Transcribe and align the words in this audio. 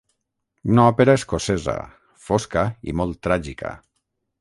Una 0.75 0.85
òpera 0.91 1.15
escocesa, 1.19 1.77
fosca 2.31 2.67
i 2.91 2.99
molt 3.03 3.25
tràgica. 3.29 3.79